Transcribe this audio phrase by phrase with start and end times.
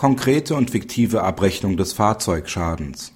[0.00, 3.12] Konkrete und fiktive Abrechnung des Fahrzeugschadens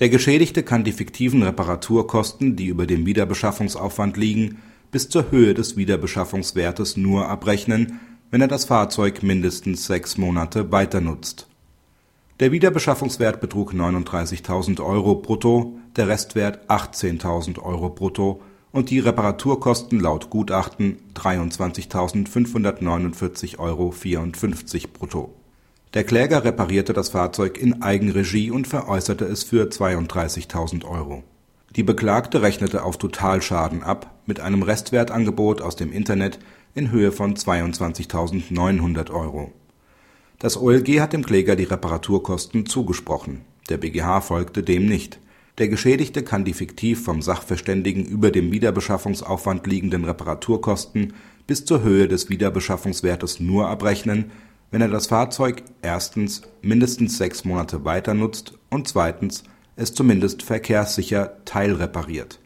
[0.00, 5.76] Der Geschädigte kann die fiktiven Reparaturkosten, die über dem Wiederbeschaffungsaufwand liegen, bis zur Höhe des
[5.76, 8.00] Wiederbeschaffungswertes nur abrechnen,
[8.30, 11.46] wenn er das Fahrzeug mindestens sechs Monate weiternutzt.
[12.40, 18.40] Der Wiederbeschaffungswert betrug 39.000 Euro brutto, der Restwert 18.000 Euro brutto
[18.72, 23.92] und die Reparaturkosten laut Gutachten 23.549,54 Euro
[24.94, 25.34] brutto
[25.96, 31.24] der Kläger reparierte das Fahrzeug in Eigenregie und veräußerte es für 32.000 Euro.
[31.74, 36.38] Die Beklagte rechnete auf Totalschaden ab mit einem Restwertangebot aus dem Internet
[36.74, 39.54] in Höhe von 22.900 Euro.
[40.38, 43.46] Das OLG hat dem Kläger die Reparaturkosten zugesprochen.
[43.70, 45.18] Der BGH folgte dem nicht.
[45.56, 51.14] Der Geschädigte kann die fiktiv vom Sachverständigen über dem Wiederbeschaffungsaufwand liegenden Reparaturkosten
[51.46, 54.30] bis zur Höhe des Wiederbeschaffungswertes nur abrechnen
[54.70, 59.44] wenn er das Fahrzeug erstens mindestens sechs Monate weiter nutzt und zweitens
[59.76, 62.40] es zumindest verkehrssicher teilrepariert.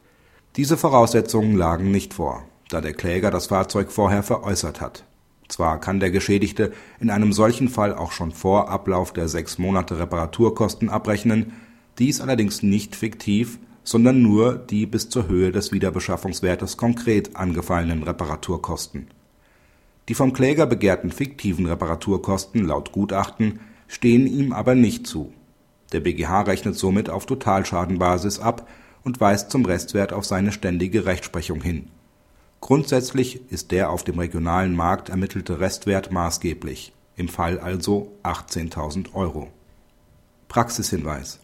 [0.56, 5.04] Diese Voraussetzungen lagen nicht vor, da der Kläger das Fahrzeug vorher veräußert hat.
[5.48, 9.98] Zwar kann der Geschädigte in einem solchen Fall auch schon vor Ablauf der sechs Monate
[9.98, 11.52] Reparaturkosten abrechnen,
[11.98, 19.08] dies allerdings nicht fiktiv, sondern nur die bis zur Höhe des Wiederbeschaffungswertes konkret angefallenen Reparaturkosten
[20.10, 25.32] die vom Kläger begehrten fiktiven Reparaturkosten laut Gutachten stehen ihm aber nicht zu.
[25.92, 28.66] Der BGH rechnet somit auf Totalschadenbasis ab
[29.04, 31.90] und weist zum Restwert auf seine ständige Rechtsprechung hin.
[32.60, 39.46] Grundsätzlich ist der auf dem regionalen Markt ermittelte Restwert maßgeblich, im Fall also 18.000 Euro.
[40.48, 41.38] Praxishinweis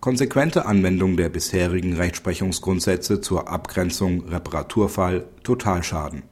[0.00, 6.24] Konsequente Anwendung der bisherigen Rechtsprechungsgrundsätze zur Abgrenzung Reparaturfall Totalschaden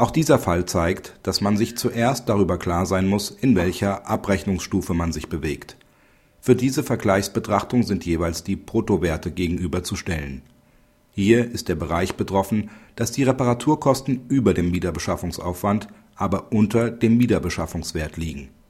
[0.00, 4.94] auch dieser Fall zeigt, dass man sich zuerst darüber klar sein muss, in welcher Abrechnungsstufe
[4.94, 5.76] man sich bewegt.
[6.40, 10.42] Für diese Vergleichsbetrachtung sind jeweils die Bruttowerte gegenüberzustellen.
[11.12, 18.16] Hier ist der Bereich betroffen, dass die Reparaturkosten über dem Wiederbeschaffungsaufwand, aber unter dem Wiederbeschaffungswert
[18.16, 18.50] liegen